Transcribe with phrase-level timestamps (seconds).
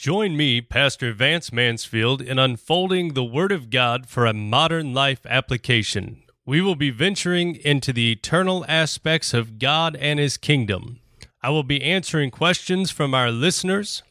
[0.00, 5.26] Join me, Pastor Vance Mansfield, in unfolding the Word of God for a modern life
[5.26, 6.22] application.
[6.46, 11.00] We will be venturing into the eternal aspects of God and His kingdom.
[11.42, 14.02] I will be answering questions from our listeners.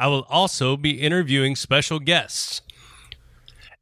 [0.00, 2.62] I will also be interviewing special guests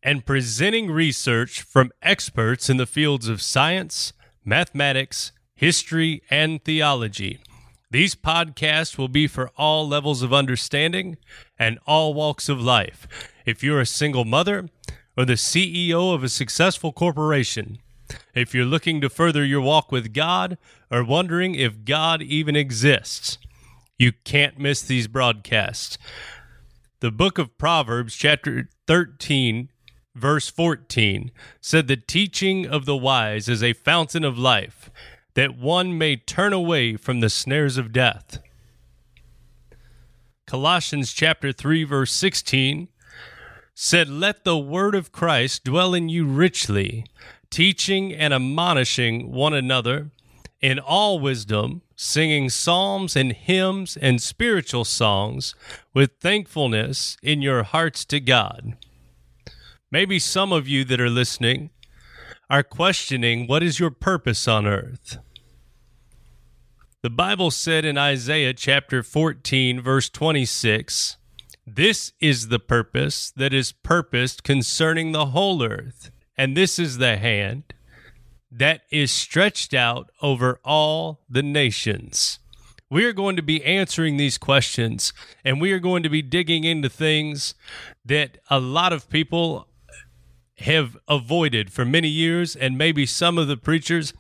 [0.02, 4.12] and presenting research from experts in the fields of science,
[4.44, 7.40] mathematics, history, and theology.
[7.90, 11.16] These podcasts will be for all levels of understanding
[11.58, 13.08] and all walks of life.
[13.46, 14.68] If you're a single mother
[15.16, 17.78] or the CEO of a successful corporation,
[18.34, 20.58] if you're looking to further your walk with God
[20.90, 23.38] or wondering if God even exists,
[23.98, 25.96] you can't miss these broadcasts.
[27.00, 29.70] The book of Proverbs, chapter 13,
[30.14, 31.30] verse 14,
[31.62, 34.90] said, The teaching of the wise is a fountain of life
[35.34, 38.38] that one may turn away from the snares of death.
[40.46, 42.88] Colossians chapter 3 verse 16
[43.74, 47.04] said, Let the word of Christ dwell in you richly,
[47.50, 50.10] teaching and admonishing one another
[50.60, 55.54] in all wisdom, singing psalms and hymns and spiritual songs
[55.94, 58.76] with thankfulness in your hearts to God.
[59.90, 61.70] Maybe some of you that are listening
[62.50, 65.18] are questioning what is your purpose on earth?
[67.02, 71.16] The Bible said in Isaiah chapter 14, verse 26,
[71.66, 77.18] This is the purpose that is purposed concerning the whole earth, and this is the
[77.18, 77.74] hand
[78.50, 82.38] that is stretched out over all the nations.
[82.90, 85.12] We are going to be answering these questions,
[85.44, 87.54] and we are going to be digging into things
[88.06, 89.67] that a lot of people
[90.58, 94.12] have avoided for many years, and maybe some of the preachers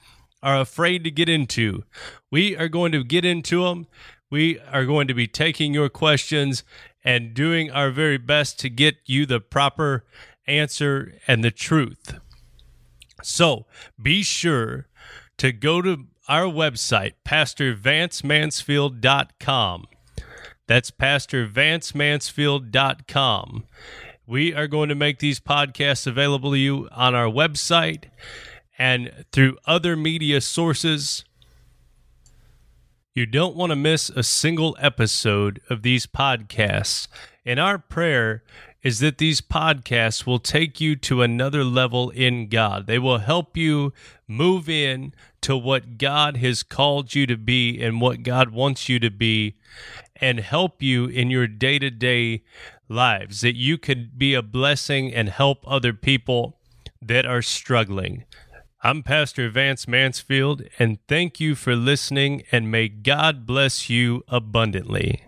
[0.42, 1.84] are afraid to get into.
[2.30, 3.86] We are going to get into them.
[4.30, 6.62] We are going to be taking your questions
[7.04, 10.04] and doing our very best to get you the proper
[10.46, 12.20] answer and the truth.
[13.22, 13.66] So
[14.00, 14.86] be sure
[15.38, 19.86] to go to our website, pastorvancemansfield.com.
[20.66, 23.64] That's pastorvancemansfield.com.
[24.28, 28.10] We are going to make these podcasts available to you on our website
[28.76, 31.24] and through other media sources.
[33.14, 37.08] You don't want to miss a single episode of these podcasts.
[37.46, 38.42] And our prayer
[38.82, 42.86] is that these podcasts will take you to another level in God.
[42.86, 43.92] They will help you
[44.26, 48.98] move in to what God has called you to be and what God wants you
[49.00, 49.56] to be
[50.16, 52.42] and help you in your day to day
[52.88, 56.58] lives, that you could be a blessing and help other people
[57.02, 58.24] that are struggling.
[58.82, 65.27] I'm Pastor Vance Mansfield, and thank you for listening, and may God bless you abundantly.